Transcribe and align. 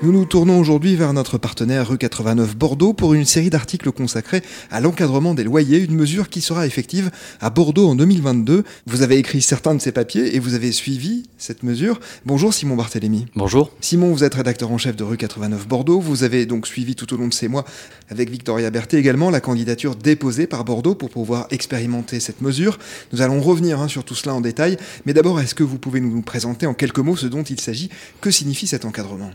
Nous 0.00 0.12
nous 0.12 0.26
tournons 0.26 0.60
aujourd'hui 0.60 0.94
vers 0.94 1.12
notre 1.12 1.38
partenaire 1.38 1.88
rue 1.88 1.98
89 1.98 2.56
Bordeaux 2.56 2.92
pour 2.92 3.14
une 3.14 3.24
série 3.24 3.50
d'articles 3.50 3.90
consacrés 3.90 4.42
à 4.70 4.80
l'encadrement 4.80 5.34
des 5.34 5.42
loyers, 5.42 5.80
une 5.80 5.96
mesure 5.96 6.28
qui 6.28 6.40
sera 6.40 6.68
effective 6.68 7.10
à 7.40 7.50
Bordeaux 7.50 7.88
en 7.88 7.96
2022. 7.96 8.62
Vous 8.86 9.02
avez 9.02 9.18
écrit 9.18 9.42
certains 9.42 9.74
de 9.74 9.80
ces 9.80 9.90
papiers 9.90 10.36
et 10.36 10.38
vous 10.38 10.54
avez 10.54 10.70
suivi 10.70 11.24
cette 11.36 11.64
mesure. 11.64 11.98
Bonjour 12.24 12.54
Simon 12.54 12.76
Barthélémy. 12.76 13.26
Bonjour. 13.34 13.72
Simon, 13.80 14.12
vous 14.12 14.22
êtes 14.22 14.36
rédacteur 14.36 14.70
en 14.70 14.78
chef 14.78 14.94
de 14.94 15.02
rue 15.02 15.16
89 15.16 15.66
Bordeaux. 15.66 15.98
Vous 15.98 16.22
avez 16.22 16.46
donc 16.46 16.68
suivi 16.68 16.94
tout 16.94 17.12
au 17.12 17.16
long 17.16 17.26
de 17.26 17.34
ces 17.34 17.48
mois 17.48 17.64
avec 18.08 18.30
Victoria 18.30 18.70
Berthet 18.70 19.00
également 19.00 19.30
la 19.30 19.40
candidature 19.40 19.96
déposée 19.96 20.46
par 20.46 20.64
Bordeaux 20.64 20.94
pour 20.94 21.10
pouvoir 21.10 21.48
expérimenter 21.50 22.20
cette 22.20 22.40
mesure. 22.40 22.78
Nous 23.12 23.20
allons 23.20 23.40
revenir 23.40 23.80
hein, 23.80 23.88
sur 23.88 24.04
tout 24.04 24.14
cela 24.14 24.32
en 24.36 24.40
détail. 24.40 24.76
Mais 25.06 25.12
d'abord, 25.12 25.40
est-ce 25.40 25.56
que 25.56 25.64
vous 25.64 25.78
pouvez 25.78 26.00
nous 26.00 26.22
présenter 26.22 26.66
en 26.66 26.74
quelques 26.74 27.00
mots 27.00 27.16
ce 27.16 27.26
dont 27.26 27.42
il 27.42 27.58
s'agit? 27.58 27.90
Que 28.20 28.30
signifie 28.30 28.68
cet 28.68 28.84
encadrement? 28.84 29.32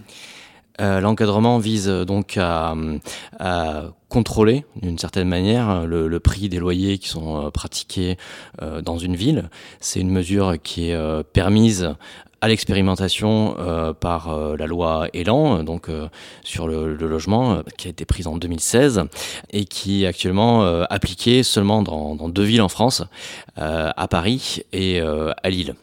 Euh, 0.82 1.00
L'encadrement 1.00 1.58
vise 1.58 1.90
euh, 1.90 2.06
donc 2.06 2.38
à, 2.38 2.76
à 3.40 3.84
contrôler 4.10 4.66
d'une 4.76 4.98
certaine 4.98 5.28
manière 5.28 5.86
le, 5.86 6.20
prix 6.20 6.50
des 6.50 6.60
loyers 6.60 6.98
qui 7.00 7.10
sont 7.10 7.46
euh, 7.48 7.50
pratiqués 7.50 8.18
euh, 8.62 8.82
dans 8.82 8.98
une 8.98 9.16
ville. 9.16 9.50
C'est 9.80 10.00
une 10.00 10.12
mesure 10.12 10.56
qui 10.62 10.90
est 10.90 10.96
euh, 10.96 11.24
permise 11.24 11.96
à 12.44 12.50
l'expérimentation 12.50 13.56
euh, 13.58 13.94
par 13.94 14.28
euh, 14.28 14.58
la 14.58 14.68
loi 14.68 15.08
Elan, 15.14 15.64
donc 15.64 15.88
euh, 15.88 16.10
sur 16.44 16.68
le, 16.68 16.94
logement, 16.94 17.64
qui 17.78 17.88
a 17.88 17.92
été 17.92 18.04
prise 18.04 18.28
en 18.28 18.36
2016 18.36 19.04
et 19.52 19.64
qui 19.64 20.04
est 20.04 20.08
actuellement 20.08 20.64
appliquée 20.90 21.42
seulement 21.42 21.82
dans, 21.82 22.28
deux 22.28 22.44
villes 22.44 22.62
en 22.62 22.70
France, 22.70 23.04
à 23.56 24.08
Paris 24.10 24.64
et 24.74 25.00
à 25.02 25.50
Lille. 25.50 25.76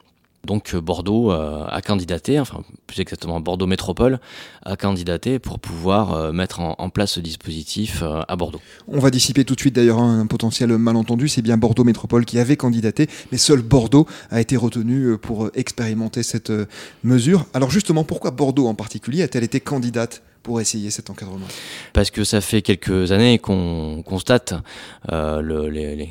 Donc 0.45 0.75
Bordeaux 0.75 1.31
euh, 1.33 1.67
a 1.69 1.83
candidaté, 1.83 2.41
enfin 2.41 2.63
plus 2.87 3.01
exactement 3.01 3.41
Bordeaux 3.41 3.67
Métropole 3.67 4.21
a 4.65 4.75
candidaté 4.77 5.39
pour 5.39 5.59
pouvoir 5.59 6.15
euh, 6.15 6.33
mettre 6.33 6.61
en, 6.61 6.91
place 6.91 7.13
ce 7.13 7.21
dispositif 7.21 8.03
euh, 8.03 8.23
à 8.27 8.37
Bordeaux. 8.37 8.61
On 8.89 9.01
va 9.01 9.11
dissiper 9.11 9.45
tout 9.45 9.55
de 9.55 9.61
suite 9.61 9.75
d'ailleurs 9.75 9.99
un 9.99 10.27
potentiel 10.27 10.77
malentendu, 10.79 11.29
c'est 11.29 11.43
bien 11.43 11.59
Bordeaux 11.59 11.85
Métropole 11.85 12.25
qui 12.25 12.39
avait 12.39 12.57
candidaté, 12.57 13.07
mais 13.31 13.39
seul 13.39 13.61
Bordeaux 13.61 14.07
a 14.31 14.41
été 14.41 14.57
retenu 14.57 15.19
pour 15.19 15.51
expérimenter 15.55 16.23
cette 16.23 16.53
mesure. 17.05 17.47
Alors 17.53 17.71
justement, 17.71 18.05
pourquoi 18.05 18.31
Bordeaux 18.31 18.67
en 18.67 18.75
particulier 18.75 19.23
a-t-elle 19.23 19.45
été 19.45 19.61
candidate? 19.61 20.23
Pour 20.43 20.61
essayer 20.61 20.91
cet 20.91 21.11
encadrement 21.11 21.47
Parce 21.93 22.11
que 22.11 22.25
ça 22.25 22.41
fait 22.41 22.63
quelques 22.63 23.13
années 23.13 23.39
qu'on 23.39 24.03
constate 24.07 24.55
euh, 25.13 26.07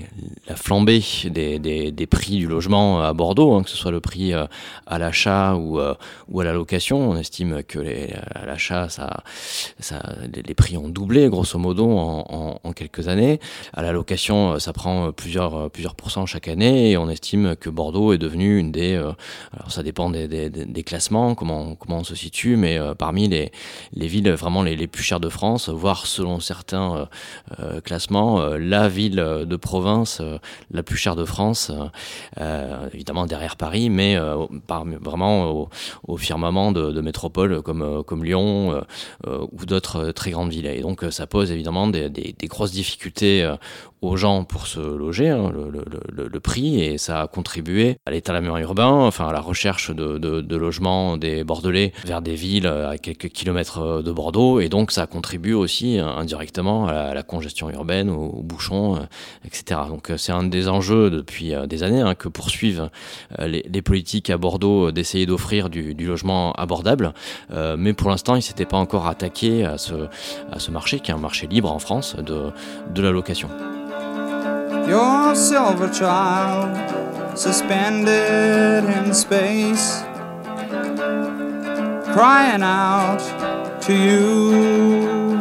la 0.47 0.55
flambée 0.55 1.03
des, 1.25 2.07
prix 2.09 2.37
du 2.37 2.47
logement 2.47 3.01
à 3.01 3.13
Bordeaux, 3.13 3.53
hein, 3.53 3.63
que 3.63 3.69
ce 3.69 3.77
soit 3.77 3.91
le 3.91 3.99
prix 3.99 4.33
euh, 4.33 4.45
à 4.85 4.99
l'achat 4.99 5.55
ou, 5.55 5.79
euh, 5.79 5.95
ou 6.29 6.41
à 6.41 6.43
la 6.43 6.53
location. 6.53 7.09
On 7.09 7.15
estime 7.17 7.63
que 7.63 7.79
à 8.35 8.45
l'achat, 8.45 8.87
les, 10.45 10.53
prix 10.53 10.77
ont 10.77 10.89
doublé 10.89 11.27
grosso 11.29 11.57
modo 11.57 11.89
en, 11.89 12.73
quelques 12.73 13.07
années. 13.07 13.39
À 13.73 13.81
la 13.81 13.91
location, 13.91 14.59
ça 14.59 14.73
prend 14.73 15.11
plusieurs, 15.11 15.69
pourcents 15.97 16.25
chaque 16.25 16.47
année 16.47 16.91
et 16.91 16.97
on 16.97 17.09
estime 17.09 17.55
que 17.55 17.69
Bordeaux 17.69 18.13
est 18.13 18.17
devenu 18.17 18.59
une 18.59 18.71
des... 18.71 18.95
alors 18.95 19.69
ça 19.69 19.81
dépend 19.81 20.09
des, 20.09 20.83
classements, 20.85 21.35
comment, 21.35 21.77
on 21.89 22.03
se 22.03 22.15
situe, 22.15 22.55
mais 22.55 22.79
parmi 22.97 23.27
les 23.27 24.07
villes 24.07 24.18
vraiment 24.27 24.63
les, 24.63 24.87
plus 24.87 25.03
chères 25.03 25.19
de 25.19 25.29
France, 25.29 25.69
voire 25.69 26.05
selon 26.05 26.39
certains 26.39 26.95
euh, 26.95 27.05
euh 27.59 27.81
classements, 27.81 28.41
euh, 28.41 28.57
la 28.57 28.89
ville 28.89 29.15
de 29.15 29.55
province 29.55 30.21
la 30.71 30.83
plus 30.83 30.97
chère 30.97 31.15
de 31.15 31.25
France, 31.25 31.71
évidemment 32.93 33.25
derrière 33.25 33.55
Paris, 33.55 33.89
mais 33.89 34.17
vraiment 34.17 35.69
au, 36.07 36.17
firmament 36.17 36.71
de, 36.71 36.91
de 36.91 37.01
métropoles 37.01 37.61
comme, 37.61 38.23
Lyon 38.23 38.83
ou 39.25 39.65
d'autres 39.65 40.11
très 40.11 40.31
grandes 40.31 40.51
villes. 40.51 40.67
Et 40.67 40.81
donc 40.81 41.05
ça 41.09 41.27
pose 41.27 41.51
évidemment 41.51 41.87
des, 41.87 42.35
grosses 42.43 42.71
difficultés 42.71 43.49
aux 44.01 44.15
gens 44.15 44.43
pour 44.45 44.67
se 44.67 44.79
loger, 44.79 45.29
hein, 45.29 45.51
le, 45.51 46.39
prix, 46.39 46.81
et 46.81 46.97
ça 46.97 47.21
a 47.21 47.27
contribué 47.27 47.97
à 48.05 48.11
l'étalement 48.11 48.57
urbain, 48.57 48.91
enfin 48.91 49.27
à 49.27 49.33
la 49.33 49.41
recherche 49.41 49.91
de, 49.91 50.17
de, 50.17 50.55
logements 50.55 51.17
des 51.17 51.43
Bordelais 51.43 51.91
vers 52.05 52.21
des 52.21 52.35
villes 52.35 52.67
à 52.67 52.97
quelques 52.97 53.29
kilomètres 53.29 54.01
de 54.01 54.08
Bordeaux, 54.11 54.59
et 54.59 54.69
donc 54.69 54.91
ça 54.91 55.07
contribue 55.07 55.53
aussi 55.53 55.99
indirectement 55.99 56.87
à 56.87 57.13
la, 57.13 57.23
congestion 57.23 57.69
urbaine, 57.69 58.09
aux, 58.09 58.41
bouchons, 58.43 58.95
euh, 58.95 58.99
etc. 59.45 59.81
Donc 59.87 60.09
euh, 60.09 60.17
c'est 60.17 60.31
un 60.31 60.43
des 60.43 60.69
enjeux 60.69 61.09
depuis 61.09 61.53
euh, 61.53 61.65
des 61.65 61.83
années 61.83 62.01
hein, 62.01 62.15
que 62.15 62.27
poursuivent 62.27 62.89
les, 63.39 63.81
politiques 63.81 64.29
à 64.29 64.37
Bordeaux 64.37 64.91
d'essayer 64.91 65.25
d'offrir 65.25 65.69
du, 65.69 65.93
logement 65.93 66.53
abordable, 66.53 67.13
euh, 67.51 67.75
mais 67.77 67.93
pour 67.93 68.09
l'instant 68.09 68.35
ils 68.35 68.41
s'étaient 68.41 68.65
pas 68.65 68.77
encore 68.77 69.07
attaqués 69.07 69.65
à 69.65 69.77
ce, 69.77 70.71
marché 70.71 70.99
qui 70.99 71.11
est 71.11 71.13
un 71.13 71.17
marché 71.17 71.47
libre 71.47 71.71
en 71.71 71.79
France 71.79 72.15
de, 72.17 73.01
la 73.01 73.11
location. 73.11 73.49
To 83.89 83.95
you, 83.95 85.39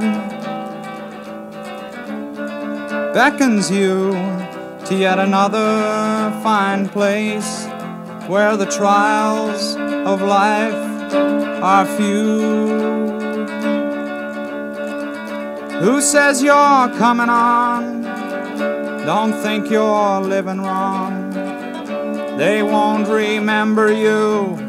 beckons 3.13 3.71
you 3.71 4.13
to 4.87 4.95
yet 4.95 5.19
another 5.19 6.31
fine 6.43 6.89
place 6.89 7.67
where 8.27 8.57
the 8.57 8.65
trials 8.65 9.77
of 10.07 10.23
life 10.23 10.73
are 11.63 11.85
few. 11.99 12.41
Who 15.81 16.01
says 16.01 16.43
you're 16.43 16.89
coming 16.97 17.29
on? 17.29 18.03
Don't 19.05 19.35
think 19.43 19.71
you're 19.71 20.21
living 20.23 20.63
wrong. 20.63 21.33
They 22.39 22.63
won't 22.63 23.09
remember 23.09 23.93
you. 23.93 24.68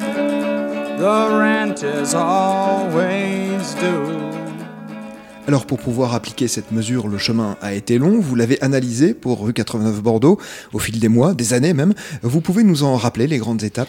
Alors 5.48 5.66
pour 5.66 5.80
pouvoir 5.80 6.14
appliquer 6.14 6.50
cette 6.50 6.74
mesure, 6.74 7.08
le 7.08 7.18
chemin 7.18 7.56
a 7.62 7.74
été 7.74 7.98
long, 7.98 8.20
vous 8.20 8.36
l'avez 8.36 8.62
analysé 8.62 9.14
pour 9.14 9.42
rue 9.46 9.54
89 9.54 10.02
Bordeaux 10.02 10.38
au 10.74 10.80
fil 10.80 11.00
des 11.00 11.08
mois, 11.08 11.34
des 11.34 11.54
années 11.54 11.74
même. 11.74 11.94
Vous 12.22 12.42
pouvez 12.42 12.64
nous 12.64 12.84
en 12.84 12.98
rappeler 12.98 13.28
les 13.28 13.38
grandes 13.38 13.64
étapes? 13.64 13.88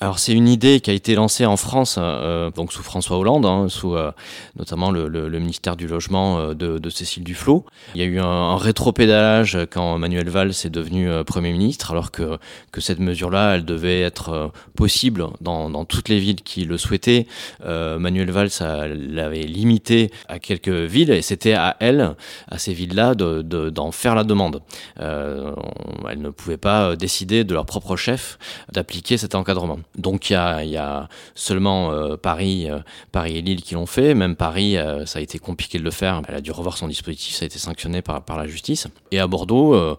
Alors 0.00 0.18
c'est 0.18 0.32
une 0.32 0.48
idée 0.48 0.80
qui 0.80 0.90
a 0.90 0.92
été 0.92 1.14
lancée 1.14 1.46
en 1.46 1.56
France, 1.56 1.96
euh, 1.98 2.50
donc 2.50 2.72
sous 2.72 2.82
François 2.82 3.16
Hollande, 3.16 3.46
hein, 3.46 3.68
sous 3.68 3.94
euh, 3.94 4.10
notamment 4.58 4.90
le, 4.90 5.08
ministère 5.38 5.76
du 5.76 5.86
logement 5.86 6.38
euh, 6.38 6.54
de, 6.54 6.90
Cécile 6.90 7.22
Duflot. 7.22 7.64
Il 7.94 8.00
y 8.00 8.04
a 8.04 8.06
eu 8.06 8.18
un, 8.18 8.24
un 8.26 8.56
rétropédalage 8.56 9.56
quand 9.70 9.96
Manuel 9.98 10.28
Valls 10.28 10.50
est 10.50 10.70
devenu 10.70 11.08
Premier 11.24 11.52
ministre, 11.52 11.92
alors 11.92 12.10
que, 12.10 12.38
cette 12.78 12.98
mesure-là, 12.98 13.54
elle 13.54 13.64
devait 13.64 14.00
être 14.00 14.52
possible 14.76 15.26
dans, 15.40 15.84
toutes 15.84 16.08
les 16.08 16.18
villes 16.18 16.42
qui 16.42 16.64
le 16.64 16.76
souhaitaient. 16.76 17.26
Manuel 17.64 18.30
Valls 18.30 18.50
l'avait 18.60 19.42
limité 19.42 20.10
à 20.28 20.38
quelques 20.38 20.68
villes 20.68 21.10
et 21.10 21.22
c'était 21.22 21.54
à 21.54 21.76
elle, 21.80 22.14
à 22.48 22.58
ces 22.58 22.74
villes-là, 22.74 23.14
d'en 23.14 23.42
de, 23.42 23.70
de, 23.70 23.90
faire 23.92 24.14
la 24.14 24.24
demande. 24.24 24.60
elles 24.98 26.20
ne 26.20 26.30
pouvaient 26.30 26.56
pas 26.56 26.94
décider 26.96 27.44
de 27.44 27.54
leur 27.54 27.66
propre 27.66 27.96
chef 27.96 28.38
d'appliquer 28.72 29.16
cet 29.16 29.34
encadrement. 29.34 29.78
Donc 29.96 30.30
il 30.30 30.32
y 30.32 30.36
a, 30.36 30.64
y 30.64 30.76
a, 30.76 31.08
seulement 31.34 31.92
euh, 31.92 32.16
Paris, 32.16 32.68
euh, 32.68 32.80
Paris 33.12 33.38
et 33.38 33.42
Lille 33.42 33.62
qui 33.62 33.74
l'ont 33.74 33.86
fait. 33.86 34.14
Même 34.14 34.34
Paris, 34.36 34.76
euh, 34.76 35.06
ça 35.06 35.20
a 35.20 35.22
été 35.22 35.38
compliqué 35.38 35.78
de 35.78 35.84
le 35.84 35.90
faire. 35.90 36.20
Elle 36.28 36.34
a 36.34 36.40
dû 36.40 36.50
revoir 36.50 36.76
son 36.76 36.88
dispositif, 36.88 37.36
ça 37.36 37.44
a 37.44 37.46
été 37.46 37.58
sanctionné 37.58 38.02
par, 38.02 38.22
la 38.36 38.46
justice. 38.46 38.88
Et 39.12 39.20
à 39.20 39.26
Bordeaux, 39.26 39.96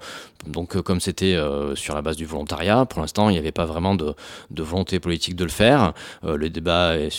donc 0.48 0.80
comme 0.82 1.00
c'était 1.00 1.38
sur 1.76 1.96
la 1.96 2.02
base 2.02 2.18
du 2.18 2.26
volontariat, 2.26 2.86
pour 2.86 3.00
l'instant 3.00 3.30
il 3.30 3.34
n'y 3.34 3.38
avait 3.38 3.54
pas 3.54 3.66
vraiment 3.66 3.96
de, 3.96 4.14
volonté 4.52 5.00
politique 5.00 5.36
de 5.36 5.44
le 5.46 5.50
faire. 5.50 5.94
le 6.24 6.50
débat 6.50 6.90
a 6.90 7.10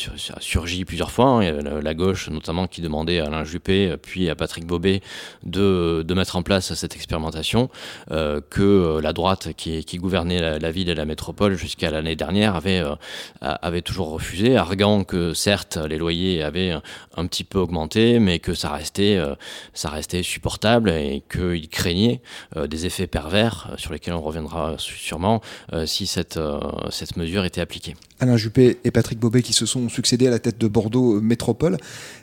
surgi 0.40 0.84
plusieurs 0.84 1.10
fois. 1.10 1.42
Hein. 1.42 1.80
La, 1.82 1.94
gauche 1.94 2.28
notamment 2.28 2.66
qui 2.66 2.82
demandait 2.82 3.20
à 3.20 3.26
Alain 3.26 3.44
Juppé 3.44 3.96
puis 4.02 4.28
à 4.28 4.34
Patrick 4.34 4.66
Bobet 4.66 5.00
de, 5.44 6.04
mettre 6.14 6.36
en 6.36 6.42
place 6.42 6.74
cette 6.74 6.94
expérimentation 6.94 7.70
que 8.08 9.00
la 9.00 9.12
droite 9.12 9.54
qui, 9.56 9.84
qui 9.84 9.96
gouvernait 9.96 10.40
la, 10.40 10.58
la 10.58 10.70
ville 10.70 10.90
et 10.90 10.94
la 10.94 11.06
métropole 11.06 11.54
jusqu'à 11.54 11.90
l'année 11.90 12.16
dernière 12.16 12.56
avait, 12.56 12.65
euh, 12.66 12.94
avait 13.40 13.82
toujours 13.82 14.10
refusé, 14.10 14.56
arguant 14.56 15.04
que 15.04 15.34
certes 15.34 15.76
les 15.76 15.98
loyers 15.98 16.42
avaient 16.42 16.72
un, 17.16 17.26
petit 17.26 17.44
peu 17.44 17.58
augmenté, 17.58 18.18
mais 18.18 18.38
que 18.38 18.54
ça 18.54 18.70
restait, 18.70 19.16
euh, 19.16 19.34
ça 19.74 19.88
restait 19.88 20.22
supportable 20.22 20.90
et 20.90 21.22
qu'il 21.30 21.68
craignait 21.68 22.20
euh, 22.56 22.66
des 22.66 22.86
effets 22.86 23.06
pervers 23.06 23.74
sur 23.76 23.92
lesquels 23.92 24.14
on 24.14 24.20
reviendra 24.20 24.74
sûrement 24.78 25.40
si 25.84 26.06
cette, 26.06 26.38
cette 26.90 27.16
mesure 27.16 27.44
était 27.44 27.60
appliquée. 27.60 27.94
Alain 28.18 28.36
Juppé 28.36 28.78
et 28.84 28.90
Patrick 28.90 29.18
Bobet 29.18 29.42
qui 29.42 29.52
se 29.52 29.66
sont 29.66 29.88
succédés 29.88 30.26
à 30.26 30.30
la 30.30 30.38
tête 30.38 30.58
de 30.58 30.68
Bordeaux 30.68 31.20
Métropole. 31.20 31.76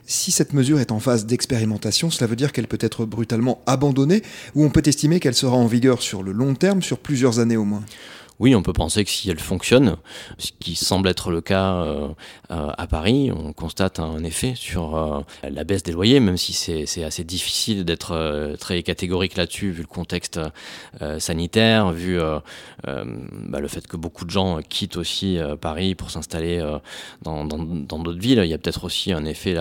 Si 0.06 0.32
cette 0.32 0.54
mesure 0.54 0.80
est 0.80 0.92
en 0.92 1.00
phase 1.00 1.26
d'expérimentation, 1.26 2.10
cela 2.10 2.28
veut 2.28 2.36
dire 2.36 2.52
qu'elle 2.52 2.68
peut 2.68 2.80
être 2.82 3.06
brutalement 3.06 3.62
abandonnée 3.66 4.24
ou 4.56 4.64
on 4.64 4.70
peut 4.70 4.82
estimer 4.86 5.20
qu'elle 5.20 5.36
sera 5.36 5.56
en 5.56 5.68
vigueur 5.68 6.02
sur 6.02 6.24
le 6.24 6.32
long 6.32 6.56
terme, 6.56 6.82
sur 6.82 6.98
plusieurs 6.98 7.40
années 7.40 7.58
au 7.58 7.66
moins? 7.66 7.84
Oui, 8.44 8.56
on 8.56 8.62
peut 8.62 8.74
penser 8.74 9.06
que 9.06 9.10
si 9.10 9.30
elle 9.30 9.40
fonctionne, 9.40 9.96
ce 10.38 10.52
qui 10.60 10.76
semble 10.76 11.08
être 11.08 11.32
le 11.32 11.40
cas 11.40 11.76
euh, 11.76 12.10
euh, 12.52 12.72
à 12.78 12.88
Paris, 12.88 13.32
on 13.32 13.54
constate 13.54 14.02
un 14.02 14.22
effet 14.26 14.52
sur 14.54 14.98
euh, 14.98 15.22
la 15.50 15.64
baisse 15.64 15.82
des 15.84 15.94
loyers, 15.94 16.20
même 16.20 16.36
si 16.36 16.52
c'est 16.52 17.06
assez 17.06 17.24
difficile 17.24 17.86
d'être 17.86 18.58
très 18.60 18.84
catégorique 18.84 19.38
là-dessus, 19.38 19.72
vu 19.72 19.84
le 19.84 19.88
contexte 19.88 20.42
sanitaire, 21.20 21.94
vu 21.94 22.20
bah, 22.84 23.60
le 23.60 23.68
fait 23.70 23.88
que 23.88 23.96
beaucoup 23.96 24.26
de 24.26 24.30
gens 24.30 24.60
quittent 24.62 24.98
aussi 24.98 25.40
Paris 25.62 25.96
pour 25.96 26.12
s'installer 26.12 26.62
dans 27.22 27.46
d'autres 27.46 28.20
villes. 28.20 28.42
Il 28.44 28.50
y 28.50 28.54
a 28.54 28.58
peut-être 28.58 28.84
aussi 28.84 29.14
un 29.14 29.24
effet 29.24 29.56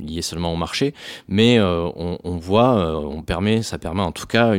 lié 0.00 0.22
seulement 0.22 0.52
au 0.52 0.56
marché, 0.56 0.94
mais 1.28 1.60
on, 1.60 2.38
voit, 2.38 2.98
on 2.98 3.22
permet, 3.22 3.62
ça 3.62 3.78
permet 3.78 4.02
en 4.02 4.12
tout 4.12 4.26
cas 4.26 4.54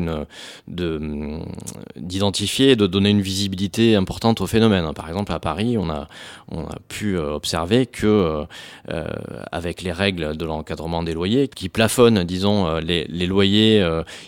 d'identifier, 1.97 2.75
de, 2.75 2.81
de 2.81 2.87
donner 2.87 3.09
une 3.09 3.22
visibilité 3.23 3.95
importante 3.95 4.41
au 4.41 4.47
phénomène. 4.47 4.93
Par 4.93 5.07
exemple, 5.07 5.31
à 5.31 5.39
Paris, 5.39 5.77
on 5.77 5.89
a, 5.89 6.07
pu 6.87 7.17
euh, 7.17 7.33
observer 7.33 7.85
que, 7.85 8.05
euh, 8.05 8.43
euh, 8.89 9.05
avec 9.51 9.81
les 9.81 9.91
règles 9.91 10.37
de 10.37 10.45
l'encadrement 10.45 11.01
des 11.01 11.13
loyers, 11.13 11.47
qui 11.47 11.69
plafonnent, 11.69 12.23
disons, 12.23 12.77
les, 12.77 13.05
loyers, 13.25 13.79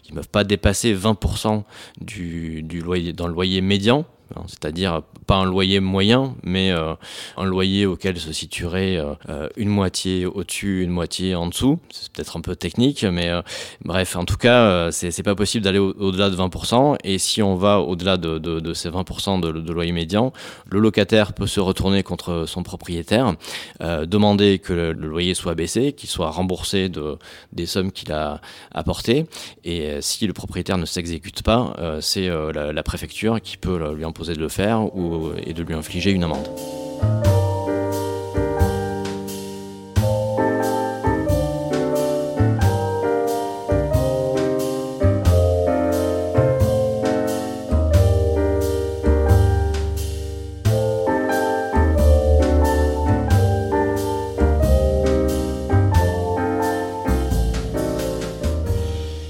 ils 0.08 0.12
ne 0.12 0.16
peuvent 0.16 0.30
pas 0.30 0.44
dépasser 0.44 0.96
20% 0.96 1.64
du, 2.02 2.64
du 2.64 2.82
loyer, 2.82 3.14
dans 3.14 3.28
le 3.28 3.34
loyer 3.34 3.62
médian, 3.62 4.06
c'est-à-dire 4.48 5.02
pas 5.26 5.36
un 5.36 5.46
loyer 5.46 5.80
moyen, 5.80 6.36
mais 6.44 6.72
euh, 6.72 6.94
un 7.38 7.46
loyer 7.46 7.86
auquel 7.86 8.18
se 8.20 8.32
situerait 8.32 8.98
euh, 8.98 9.50
une 9.56 9.70
moitié 9.70 10.26
au-dessus, 10.26 10.84
une 10.84 10.92
moitié 10.92 11.36
en 11.36 11.48
dessous. 11.48 11.80
C'est 11.90 12.12
peut-être 12.12 12.38
un 12.38 12.42
peu 12.42 12.56
technique, 12.56 13.04
mais 13.04 13.30
euh, 13.30 13.42
bref, 13.84 14.16
en 14.16 14.26
tout 14.26 14.38
cas, 14.38 14.92
c'est 14.92 15.24
pas 15.24 15.36
possible 15.36 15.64
d'aller 15.64 15.80
au-delà 15.80 16.30
de 16.30 16.36
20%. 16.36 16.98
Et 17.04 17.18
si 17.18 17.42
on 17.42 17.56
va 17.56 17.80
au-delà 17.80 18.18
de, 18.18 18.74
ces 18.74 18.90
20% 18.90 19.40
de, 19.40 19.72
loyer 19.72 19.92
médian, 19.92 20.32
le 20.70 20.80
locataire 20.80 21.34
peut 21.34 21.48
se 21.48 21.60
retourner 21.60 22.04
contre 22.04 22.46
son 22.48 22.64
propriétaire, 22.64 23.34
demander 23.80 24.60
que 24.60 24.74
le, 24.74 24.94
loyer 24.94 25.34
soit 25.34 25.56
baissé, 25.56 25.94
qu'il 25.94 26.10
soit 26.10 26.30
remboursé 26.30 26.90
de, 26.90 27.18
des 27.54 27.66
sommes 27.66 27.92
qu'il 27.92 28.12
a 28.12 28.42
apportées. 28.74 29.26
Et 29.64 30.02
si 30.02 30.28
le 30.28 30.34
propriétaire 30.34 30.78
ne 30.78 30.86
s'exécute 30.86 31.44
pas, 31.44 31.76
c'est 32.02 32.28
la, 32.28 32.72
la, 32.72 32.84
préfecture 32.84 33.42
qui 33.42 33.58
peut 33.58 33.94
lui 33.94 34.06
de 34.34 34.40
le 34.40 34.50
faire 34.50 34.96
ou, 34.96 35.32
et 35.46 35.54
de 35.54 35.64
lui 35.64 35.74
infliger 35.74 36.12
une 36.12 36.24
amende. 36.24 36.48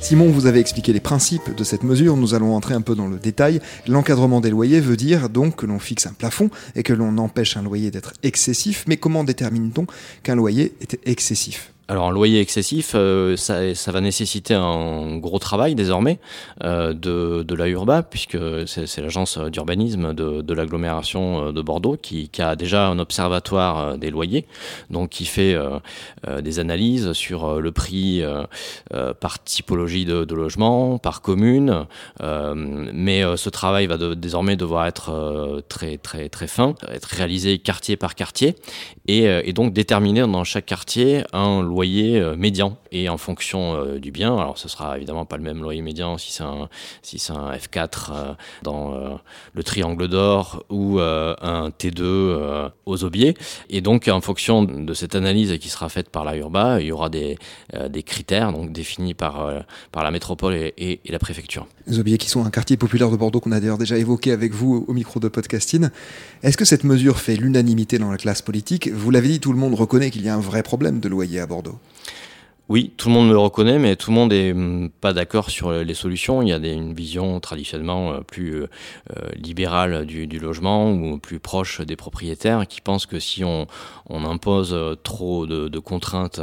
Simon 0.05 0.29
vous 0.29 0.45
avez 0.45 0.59
expliqué 0.59 0.93
les 0.93 0.99
principes 0.99 1.55
de 1.55 1.63
cette 1.63 1.81
mesure, 1.81 2.15
nous 2.15 2.35
allons 2.35 2.53
entrer 2.53 2.75
un 2.75 2.81
peu 2.81 2.93
dans 2.93 3.07
le 3.07 3.17
détail. 3.17 3.59
L'encadrement 3.87 4.39
des 4.39 4.51
loyers 4.51 4.79
veut 4.79 4.97
dire 4.97 5.29
donc 5.29 5.55
que 5.55 5.65
l'on 5.65 5.79
fixe 5.79 6.05
un 6.05 6.13
plafond 6.13 6.51
et 6.75 6.83
que 6.83 6.93
l'on 6.93 7.17
empêche 7.17 7.57
un 7.57 7.63
loyer 7.63 7.89
d'être 7.89 8.13
excessif, 8.21 8.85
mais 8.87 8.97
comment 8.97 9.23
détermine-t-on 9.23 9.87
qu'un 10.21 10.35
loyer 10.35 10.75
est 10.79 10.99
excessif? 11.07 11.73
Alors 11.87 12.07
un 12.07 12.11
loyer 12.11 12.39
excessif, 12.39 12.93
euh, 12.95 13.35
ça, 13.37 13.91
va 13.91 14.01
nécessiter 14.01 14.55
un 14.55 15.17
gros 15.17 15.37
travail 15.37 15.75
désormais 15.75 16.19
euh, 16.63 16.93
de, 16.93 17.43
de 17.43 17.55
la 17.55 17.67
Urba, 17.67 18.01
puisque 18.01 18.37
c'est 18.65 19.01
l'agence 19.01 19.37
d'urbanisme 19.37 20.13
de, 20.13 20.53
l'agglomération 20.53 21.47
euh, 21.47 21.51
de 21.51 21.61
Bordeaux 21.61 21.95
qui, 21.95 22.29
a 22.39 22.55
déjà 22.55 22.87
un 22.87 22.97
observatoire 22.97 23.97
des 23.97 24.09
loyers, 24.09 24.45
donc 24.89 25.09
qui 25.09 25.25
fait 25.25 25.55
des 26.41 26.59
analyses 26.59 27.13
sur 27.13 27.61
le 27.61 27.71
prix 27.71 28.23
par 29.19 29.41
typologie 29.43 30.05
de, 30.05 30.25
de, 30.25 30.35
logement, 30.35 30.97
par 30.97 31.21
commune, 31.21 31.85
mais 32.21 33.23
ce 33.37 33.49
travail 33.49 33.87
va 33.87 33.97
désormais 34.15 34.57
devoir 34.57 34.85
être 34.85 35.63
très 35.69 35.97
très 35.97 36.27
très 36.27 36.47
fin, 36.47 36.75
être 36.89 37.05
réalisé 37.05 37.57
quartier 37.57 37.95
par 37.95 38.15
quartier, 38.15 38.55
et, 39.07 39.23
et 39.23 39.53
donc 39.53 39.73
déterminer 39.73 40.21
dans 40.21 40.43
chaque 40.43 40.65
quartier 40.65 41.23
un 41.33 41.61
loyer 41.61 42.19
euh, 42.19 42.35
médian 42.35 42.77
et 42.91 43.09
en 43.09 43.17
fonction 43.17 43.75
euh, 43.75 43.99
du 43.99 44.11
bien. 44.11 44.37
Alors 44.37 44.57
ce 44.57 44.67
sera 44.67 44.97
évidemment 44.97 45.25
pas 45.25 45.37
le 45.37 45.43
même 45.43 45.61
loyer 45.61 45.81
médian 45.81 46.17
si 46.17 46.31
c'est 46.31 46.43
un, 46.43 46.69
si 47.01 47.19
c'est 47.19 47.33
un 47.33 47.51
F4 47.51 48.11
euh, 48.11 48.33
dans 48.63 48.95
le 49.53 49.63
triangle 49.63 50.07
d'or 50.07 50.63
ou 50.69 50.99
un 50.99 51.69
T2 51.69 52.69
aux 52.85 53.03
aubiers. 53.03 53.35
Et 53.69 53.81
donc 53.81 54.07
en 54.07 54.21
fonction 54.21 54.63
de 54.63 54.93
cette 54.93 55.15
analyse 55.15 55.57
qui 55.59 55.69
sera 55.69 55.89
faite 55.89 56.09
par 56.09 56.23
la 56.23 56.35
Urba, 56.35 56.79
il 56.81 56.87
y 56.87 56.91
aura 56.91 57.09
des, 57.09 57.37
des 57.89 58.03
critères 58.03 58.51
donc 58.51 58.71
définis 58.71 59.13
par, 59.13 59.49
par 59.91 60.03
la 60.03 60.11
métropole 60.11 60.53
et, 60.55 60.73
et, 60.77 61.11
la 61.11 61.19
préfecture. 61.19 61.67
Les 61.87 61.99
aubiers 61.99 62.17
qui 62.17 62.29
sont 62.29 62.45
un 62.45 62.49
quartier 62.49 62.77
populaire 62.77 63.11
de 63.11 63.15
Bordeaux 63.15 63.39
qu'on 63.39 63.51
a 63.51 63.59
d'ailleurs 63.59 63.77
déjà 63.77 63.97
évoqué 63.97 64.31
avec 64.31 64.53
vous 64.53 64.85
au 64.87 64.93
micro 64.93 65.19
de 65.19 65.27
podcasting. 65.27 65.89
Est-ce 66.43 66.57
que 66.57 66.65
cette 66.65 66.83
mesure 66.83 67.19
fait 67.19 67.35
l'unanimité 67.35 67.97
dans 67.99 68.11
la 68.11 68.17
classe 68.17 68.41
politique 68.41 68.89
Vous 68.95 69.11
l'avez 69.11 69.27
dit, 69.27 69.41
tout 69.41 69.51
le 69.51 69.59
monde 69.59 69.73
reconnaît 69.73 70.09
qu'il 70.09 70.23
y 70.23 70.29
a 70.29 70.35
un 70.35 70.39
vrai 70.39 70.63
problème 70.63 71.01
de 71.01 71.09
loyer 71.09 71.41
à 71.41 71.45
Bordeaux. 71.45 71.77
Oui, 72.67 72.93
tout 72.97 73.09
le 73.09 73.13
monde 73.13 73.29
le 73.29 73.37
reconnaît, 73.37 73.77
mais 73.77 73.95
tout 73.95 74.09
le 74.09 74.15
monde 74.15 74.31
n'est 74.31 74.51
hum, 74.51 74.89
pas 74.89 75.13
d'accord 75.13 75.51
sur 75.51 75.71
les 75.71 75.93
solutions. 75.93 76.41
Il 76.41 76.49
y 76.49 76.51
a 76.51 76.57
des, 76.57 76.71
une 76.73 76.95
vision 76.95 77.39
traditionnellement 77.39 78.13
euh, 78.13 78.21
plus 78.21 78.55
euh, 78.55 78.67
euh, 79.15 79.29
libérale 79.35 80.07
du, 80.07 80.25
logement 80.39 80.91
ou 80.91 81.19
plus 81.19 81.39
proche 81.39 81.81
des 81.81 81.95
propriétaires 81.95 82.65
qui 82.67 82.81
pensent 82.81 83.05
que 83.05 83.19
si 83.19 83.43
on, 83.43 83.67
impose 84.09 84.75
trop 85.03 85.45
de, 85.45 85.79
contraintes 85.79 86.41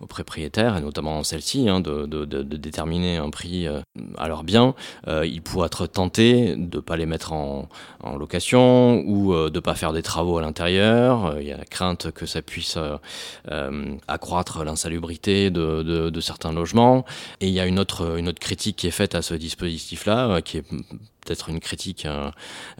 aux 0.00 0.06
propriétaires, 0.06 0.76
et 0.76 0.80
notamment 0.80 1.24
celle-ci, 1.24 1.68
hein, 1.68 1.80
de, 1.80 2.06
déterminer 2.44 3.16
un 3.16 3.30
prix 3.30 3.66
à 4.16 4.28
leurs 4.28 4.44
biens, 4.44 4.74
euh, 5.08 5.26
ils 5.26 5.42
pourraient 5.42 5.66
être 5.66 5.86
tentés 5.86 6.54
de 6.54 6.76
ne 6.76 6.80
pas 6.80 6.96
les 6.96 7.06
mettre 7.06 7.32
en, 7.32 7.68
en 8.02 8.16
location 8.16 9.02
ou 9.06 9.34
de 9.34 9.50
ne 9.50 9.60
pas 9.60 9.74
faire 9.74 9.92
des 9.92 10.02
travaux 10.02 10.38
à 10.38 10.42
l'intérieur. 10.42 11.36
Il 11.40 11.46
y 11.46 11.52
a 11.52 11.56
la 11.56 11.64
crainte 11.64 12.12
que 12.12 12.26
ça 12.26 12.42
puisse 12.42 12.78
accroître 14.08 14.64
l'insalubrité 14.64 15.50
de, 15.56 16.20
certains 16.20 16.52
logements. 16.52 17.04
Et 17.40 17.48
il 17.48 17.52
y 17.52 17.60
a 17.60 17.66
une 17.66 17.78
autre, 17.78 18.18
une 18.18 18.28
autre 18.28 18.40
critique 18.40 18.76
qui 18.76 18.86
est 18.86 18.92
faite 18.92 19.14
à 19.14 19.22
ce 19.22 19.34
dispositif-là, 19.34 20.28
euh, 20.28 20.40
qui 20.40 20.58
est 20.58 20.64
peut-être 21.26 21.48
une 21.48 21.60
critique 21.60 22.06
euh, 22.06 22.30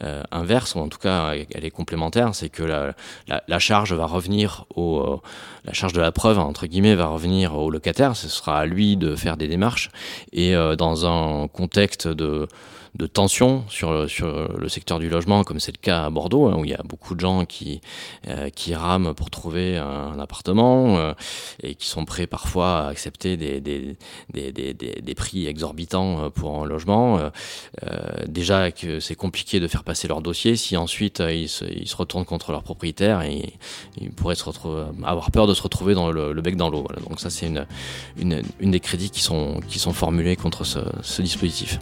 euh, 0.02 0.22
inverse, 0.30 0.74
ou 0.74 0.78
en 0.78 0.88
tout 0.88 0.98
cas 0.98 1.34
elle 1.54 1.64
est 1.64 1.70
complémentaire, 1.70 2.34
c'est 2.34 2.48
que 2.48 2.62
la, 2.62 2.94
la, 3.28 3.42
la, 3.48 3.58
charge 3.58 3.92
va 3.92 4.06
revenir 4.06 4.64
au, 4.74 5.20
la 5.64 5.72
charge 5.72 5.92
de 5.92 6.00
la 6.00 6.12
preuve 6.12 6.38
entre 6.38 6.66
guillemets 6.66 6.94
va 6.94 7.06
revenir 7.06 7.58
au 7.58 7.70
locataire. 7.70 8.16
Ce 8.16 8.28
sera 8.28 8.58
à 8.58 8.66
lui 8.66 8.96
de 8.96 9.16
faire 9.16 9.36
des 9.36 9.48
démarches 9.48 9.90
et 10.32 10.54
dans 10.76 11.06
un 11.06 11.48
contexte 11.48 12.08
de 12.08 12.48
de 12.96 13.06
tension 13.06 13.64
sur, 13.68 14.08
sur 14.08 14.58
le 14.58 14.68
secteur 14.68 14.98
du 14.98 15.08
logement, 15.08 15.44
comme 15.44 15.60
c'est 15.60 15.72
le 15.72 15.80
cas 15.80 16.06
à 16.06 16.10
Bordeaux, 16.10 16.46
hein, 16.46 16.56
où 16.58 16.64
il 16.64 16.70
y 16.70 16.74
a 16.74 16.82
beaucoup 16.82 17.14
de 17.14 17.20
gens 17.20 17.44
qui, 17.44 17.80
euh, 18.28 18.48
qui 18.48 18.74
rament 18.74 19.14
pour 19.14 19.30
trouver 19.30 19.76
un, 19.76 20.18
appartement 20.18 20.96
euh, 20.96 21.12
et 21.62 21.74
qui 21.74 21.86
sont 21.86 22.04
prêts 22.04 22.26
parfois 22.26 22.86
à 22.86 22.88
accepter 22.88 23.36
des, 23.36 23.60
des, 23.60 23.96
des, 24.32 24.52
des, 24.52 25.14
prix 25.14 25.46
exorbitants 25.46 26.30
pour 26.30 26.62
un 26.62 26.66
logement. 26.66 27.18
Euh, 27.18 28.24
déjà 28.36 28.70
que 28.70 29.00
c'est 29.00 29.14
compliqué 29.14 29.60
de 29.60 29.66
faire 29.66 29.82
passer 29.82 30.06
leur 30.08 30.20
dossier, 30.20 30.56
si 30.56 30.76
ensuite 30.76 31.22
ils 31.26 31.48
se, 31.48 31.64
ils, 31.64 31.88
se, 31.88 31.96
retournent 31.96 32.26
contre 32.26 32.52
leur 32.52 32.62
propriétaire, 32.62 33.22
et 33.22 33.54
ils 33.98 34.10
pourraient 34.10 34.36
retrouver, 34.44 34.84
avoir 35.04 35.30
peur 35.30 35.46
de 35.46 35.54
se 35.54 35.62
retrouver 35.62 35.94
dans 35.94 36.10
le, 36.12 36.40
bec 36.42 36.56
dans 36.56 36.68
l'eau. 36.68 36.86
Donc 37.08 37.18
ça 37.18 37.30
c'est 37.30 37.50
une, 38.18 38.42
des 38.60 38.80
crédits 38.80 39.10
qui 39.10 39.22
sont, 39.22 39.60
qui 39.68 39.78
sont 39.78 39.94
formulés 39.94 40.36
contre 40.36 40.64
ce, 40.64 41.22
dispositif. 41.22 41.78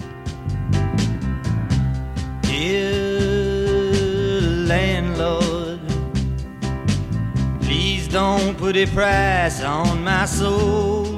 don't 8.15 8.57
put 8.57 8.77
a 8.77 8.87
price 8.87 9.61
on 9.61 10.05
my 10.05 10.25
soul. 10.25 11.14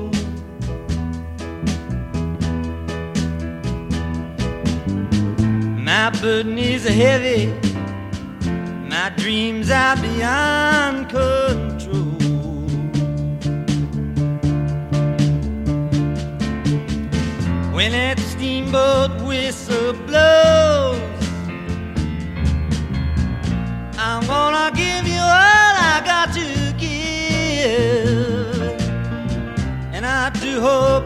My 5.99 6.11
burden 6.11 6.59
is 6.59 6.85
heavy, 6.87 7.47
my 8.87 9.11
dreams 9.17 9.71
are 9.71 9.97
beyond 9.97 11.09
control. 11.09 12.19
When 17.75 17.93
that 17.93 18.19
steamboat 18.19 19.23
whistle 19.23 19.95
blows. 20.07 21.00
I'm 23.99 24.26
gonna 24.26 24.71
give 24.76 25.09
you 25.09 25.23
all 25.41 25.75
I 25.95 26.03
got 26.05 26.35
to 26.35 26.75
give. 26.76 28.61
And 29.95 30.05
I 30.05 30.29
do 30.29 30.61
hope 30.61 31.05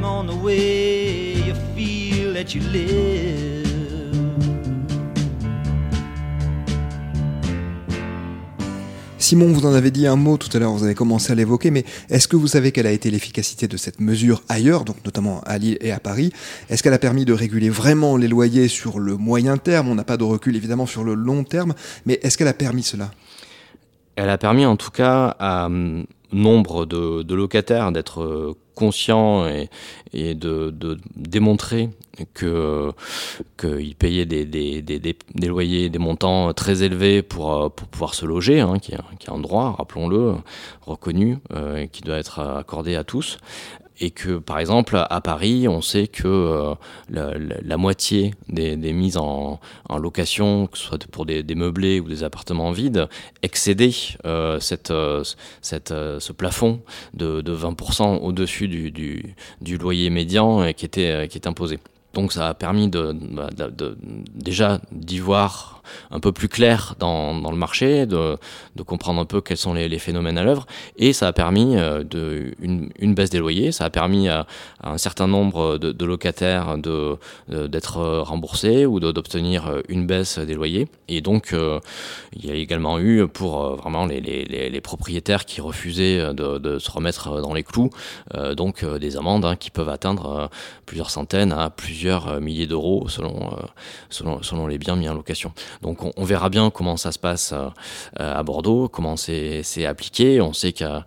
depending 0.00 0.04
on 0.04 0.24
the 0.24 0.42
way 0.42 1.34
you 1.46 1.54
feel 1.74 2.34
that 2.34 2.54
you 2.54 2.62
live. 2.72 3.66
Simon, 9.18 9.52
vous 9.52 9.66
en 9.66 9.74
avez 9.74 9.90
dit 9.92 10.06
un 10.08 10.16
mot 10.16 10.38
tout 10.38 10.48
à 10.56 10.58
l'heure, 10.58 10.72
vous 10.72 10.82
avez 10.82 10.94
commencé 10.94 11.30
à 11.30 11.34
l'évoquer, 11.36 11.70
mais 11.70 11.84
est-ce 12.08 12.26
que 12.26 12.34
vous 12.34 12.48
savez 12.48 12.72
quelle 12.72 12.86
a 12.86 12.90
été 12.90 13.10
l'efficacité 13.10 13.68
de 13.68 13.76
cette 13.76 14.00
mesure 14.00 14.42
ailleurs, 14.48 14.84
donc 14.84 14.96
notamment 15.04 15.40
à 15.42 15.58
Lille 15.58 15.78
et 15.80 15.92
à 15.92 16.00
Paris? 16.00 16.32
Est-ce 16.68 16.82
qu'elle 16.82 16.94
a 16.94 16.98
permis 16.98 17.24
de 17.24 17.32
réguler 17.32 17.68
vraiment 17.68 18.16
les 18.16 18.26
loyers 18.26 18.66
sur 18.66 18.98
le 18.98 19.16
moyen 19.16 19.56
terme? 19.56 19.88
On 19.88 19.94
n'a 19.94 20.04
pas 20.04 20.16
de 20.16 20.24
recul 20.24 20.56
évidemment 20.56 20.86
sur 20.86 21.04
le 21.04 21.14
long 21.14 21.44
terme, 21.44 21.74
mais 22.06 22.18
est-ce 22.22 22.38
qu'elle 22.38 22.48
a 22.48 22.54
permis 22.54 22.82
cela? 22.82 23.12
Elle 24.16 24.30
a 24.30 24.38
permis 24.38 24.66
en 24.66 24.76
tout 24.76 24.90
cas 24.90 25.36
à 25.38 25.68
nombre 26.32 26.86
de, 26.86 27.34
locataires 27.34 27.92
d'être 27.92 28.56
conscients 28.74 29.46
et, 30.12 30.34
de, 30.34 30.72
démontrer 31.16 31.90
qu'ils 32.34 33.94
payaient 33.96 34.26
des, 34.26 34.44
des, 34.44 34.82
des, 34.82 34.98
des, 34.98 35.48
loyers, 35.48 35.88
des 35.88 35.98
montants 35.98 36.52
très 36.52 36.82
élevés 36.82 37.22
pour, 37.22 37.70
pour 37.72 37.88
pouvoir 37.88 38.14
se 38.14 38.26
loger, 38.26 38.60
hein, 38.60 38.78
qui, 38.78 38.92
est, 38.92 38.98
qui 39.18 39.28
est 39.28 39.32
un 39.32 39.38
droit, 39.38 39.74
rappelons-le, 39.78 40.34
reconnu, 40.82 41.38
euh, 41.54 41.86
qui 41.86 42.02
doit 42.02 42.18
être 42.18 42.40
accordé 42.40 42.96
à 42.96 43.04
tous 43.04 43.38
et 44.00 44.10
que 44.10 44.38
par 44.38 44.58
exemple 44.58 44.96
à 45.08 45.20
Paris, 45.20 45.68
on 45.68 45.82
sait 45.82 46.06
que 46.06 46.26
euh, 46.26 46.74
la, 47.10 47.76
moitié 47.76 48.34
des, 48.48 48.76
mises 48.92 49.18
en, 49.18 49.60
location, 49.98 50.66
que 50.66 50.78
ce 50.78 50.84
soit 50.84 51.06
pour 51.06 51.26
des, 51.26 51.42
meublés 51.54 52.00
ou 52.00 52.08
des 52.08 52.24
appartements 52.24 52.72
vides, 52.72 53.08
excédaient 53.42 53.90
euh, 54.24 54.58
euh, 54.90 55.22
ce 55.22 56.32
plafond 56.32 56.80
de, 57.14 57.42
de 57.42 57.54
20% 57.54 58.20
au-dessus 58.20 58.68
du, 58.68 58.90
du, 58.90 59.78
loyer 59.78 60.10
médian 60.10 60.72
qui 60.72 60.86
était, 60.86 61.28
qui 61.28 61.38
est 61.38 61.46
imposé. 61.46 61.78
Donc 62.14 62.32
ça 62.32 62.48
a 62.48 62.54
permis 62.54 62.88
de, 62.88 63.12
de, 63.12 63.96
déjà 64.34 64.80
d'y 64.92 65.18
voir 65.18 65.82
un 66.10 66.20
peu 66.20 66.32
plus 66.32 66.48
clair 66.48 66.94
dans, 66.98 67.50
le 67.50 67.56
marché, 67.56 68.06
de, 68.06 68.36
comprendre 68.86 69.20
un 69.20 69.24
peu 69.24 69.40
quels 69.40 69.56
sont 69.56 69.74
les, 69.74 69.98
phénomènes 69.98 70.38
à 70.38 70.44
l'œuvre, 70.44 70.66
et 70.96 71.12
ça 71.12 71.28
a 71.28 71.32
permis 71.32 71.76
euh, 71.76 72.02
de, 72.04 72.54
une, 72.60 73.14
baisse 73.14 73.30
des 73.30 73.38
loyers, 73.38 73.72
ça 73.72 73.84
a 73.84 73.90
permis 73.90 74.28
à, 74.28 74.46
un 74.82 74.98
certain 74.98 75.26
nombre 75.26 75.78
de, 75.78 76.04
locataires 76.04 76.76
d'être 77.48 78.00
remboursés 78.20 78.86
ou 78.86 78.98
d'obtenir 79.00 79.82
une 79.88 80.06
baisse 80.06 80.38
des 80.38 80.54
loyers, 80.54 80.88
et 81.08 81.20
donc 81.20 81.52
euh, 81.52 81.80
il 82.32 82.46
y 82.46 82.50
a 82.50 82.54
également 82.54 82.98
eu 82.98 83.26
pour 83.28 83.64
euh, 83.64 83.74
vraiment 83.76 84.06
les, 84.06 84.80
propriétaires 84.80 85.44
qui 85.44 85.60
refusaient 85.60 86.32
de, 86.32 86.78
se 86.78 86.90
remettre 86.90 87.40
dans 87.42 87.52
les 87.52 87.62
clous, 87.62 87.90
euh, 88.34 88.54
donc 88.54 88.84
des 88.84 89.16
amendes 89.16 89.44
hein, 89.44 89.56
qui 89.56 89.70
peuvent 89.70 89.88
atteindre 89.88 90.50
plusieurs 90.86 91.10
centaines 91.10 91.52
à 91.52 91.68
plusieurs 91.70 91.99
milliers 92.40 92.66
d'euros 92.66 93.08
selon, 93.08 93.50
selon, 94.08 94.42
selon 94.42 94.66
les 94.66 94.78
biens 94.78 94.96
mis 94.96 95.08
en 95.08 95.14
location. 95.14 95.52
Donc 95.82 95.98
on, 96.16 96.24
verra 96.24 96.48
bien 96.48 96.70
comment 96.70 96.96
ça 96.96 97.12
se 97.12 97.18
passe 97.18 97.52
euh, 97.52 97.68
à 98.16 98.42
Bordeaux, 98.42 98.88
comment 98.88 99.16
c'est 99.16 99.86
appliqué. 99.86 100.40
On 100.40 100.52
sait 100.52 100.72
qu'à 100.72 101.04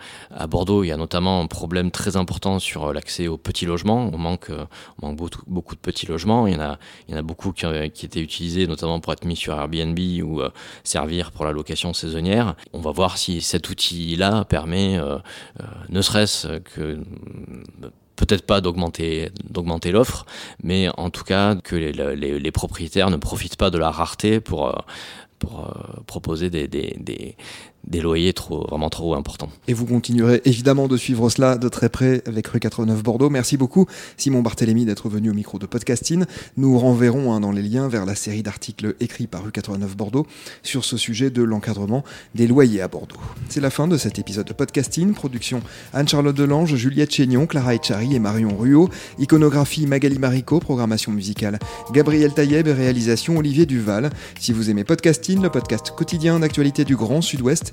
Bordeaux, 0.47 0.83
il 0.83 0.87
y 0.87 0.91
a 0.91 0.97
notamment 0.97 1.41
un 1.41 1.47
problème 1.47 1.91
très 1.91 2.17
important 2.17 2.59
sur 2.59 2.93
l'accès 2.93 3.27
aux 3.27 3.37
petits 3.37 3.65
logements. 3.65 4.09
On 4.13 4.17
manque, 4.17 4.51
on 5.01 5.07
manque 5.07 5.17
beaucoup, 5.17 5.41
beaucoup, 5.47 5.75
de 5.75 5.79
petits 5.79 6.05
logements. 6.05 6.47
Il 6.47 6.53
y 6.53 6.57
en 6.57 6.61
a, 6.61 6.79
il 7.07 7.13
y 7.13 7.15
en 7.15 7.19
a 7.19 7.23
beaucoup 7.23 7.51
qui, 7.51 7.65
qui 7.93 8.05
étaient 8.05 8.21
utilisés 8.21 8.67
notamment 8.67 8.99
pour 8.99 9.13
être 9.13 9.25
mis 9.25 9.35
sur 9.35 9.53
Airbnb 9.53 9.99
ou 10.23 10.41
euh, 10.41 10.49
servir 10.83 11.31
pour 11.31 11.45
la 11.45 11.51
location 11.51 11.93
saisonnière. 11.93 12.55
On 12.73 12.79
va 12.79 12.91
voir 12.91 13.17
si 13.17 13.41
cet 13.41 13.69
outil-là 13.69 14.45
permet, 14.45 14.97
euh, 14.97 15.17
ne 15.89 16.01
serait-ce 16.01 16.59
que 16.59 16.99
peut-être 18.25 18.45
pas 18.45 18.61
d'augmenter 18.61 19.31
l'offre, 19.91 20.25
mais 20.61 20.89
en 20.97 21.09
tout 21.09 21.23
cas 21.23 21.55
que 21.55 21.75
les, 21.75 22.51
propriétaires 22.51 23.09
ne 23.09 23.17
profitent 23.17 23.57
pas 23.57 23.69
de 23.69 23.77
la 23.77 23.91
rareté 23.91 24.39
pour 24.39 24.67
euh, 24.67 24.73
euh, 25.45 26.01
proposer 26.07 26.49
des, 26.49 27.35
des 27.87 28.01
loyers 28.01 28.33
trop, 28.33 28.65
vraiment 28.67 28.89
trop 28.89 29.13
importants. 29.15 29.49
Et 29.67 29.73
vous 29.73 29.85
continuerez 29.85 30.41
évidemment 30.45 30.87
de 30.87 30.97
suivre 30.97 31.29
cela 31.29 31.57
de 31.57 31.67
très 31.67 31.89
près 31.89 32.21
avec 32.25 32.47
Rue 32.47 32.59
89 32.59 33.03
Bordeaux. 33.03 33.29
Merci 33.29 33.57
beaucoup 33.57 33.85
Simon 34.17 34.41
Barthélémy 34.41 34.85
d'être 34.85 35.09
venu 35.09 35.29
au 35.29 35.33
micro 35.33 35.59
de 35.59 35.65
Podcasting. 35.65 36.25
Nous 36.57 36.77
renverrons 36.79 37.33
hein, 37.33 37.39
dans 37.39 37.51
les 37.51 37.61
liens 37.61 37.89
vers 37.89 38.05
la 38.05 38.15
série 38.15 38.43
d'articles 38.43 38.95
écrits 38.99 39.27
par 39.27 39.43
Rue 39.43 39.51
89 39.51 39.97
Bordeaux 39.97 40.25
sur 40.63 40.85
ce 40.85 40.97
sujet 40.97 41.29
de 41.29 41.43
l'encadrement 41.43 42.03
des 42.35 42.47
loyers 42.47 42.81
à 42.81 42.87
Bordeaux. 42.87 43.17
C'est 43.49 43.61
la 43.61 43.69
fin 43.69 43.87
de 43.87 43.97
cet 43.97 44.17
épisode 44.17 44.47
de 44.47 44.53
Podcasting. 44.53 45.13
Production 45.13 45.61
Anne-Charlotte 45.93 46.35
Delange, 46.35 46.75
Juliette 46.75 47.13
Chénion, 47.13 47.45
Clara 47.47 47.75
Echari 47.75 48.15
et 48.15 48.19
Marion 48.19 48.55
Ruot. 48.57 48.89
Iconographie 49.19 49.87
Magali 49.87 50.19
Marico, 50.19 50.59
programmation 50.59 51.11
musicale 51.11 51.59
Gabriel 51.91 52.33
Taïeb 52.33 52.67
et 52.67 52.73
réalisation 52.73 53.37
Olivier 53.37 53.65
Duval. 53.65 54.09
Si 54.39 54.53
vous 54.53 54.69
aimez 54.69 54.83
Podcasting, 54.83 55.41
le 55.41 55.49
podcast 55.49 55.91
quotidien 55.91 56.39
d'actualité 56.39 56.85
du 56.85 56.95
Grand 56.95 57.21
Sud-Ouest, 57.21 57.72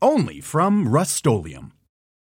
only 0.00 0.40
from 0.40 0.88
Rust-Oleum. 0.88 1.72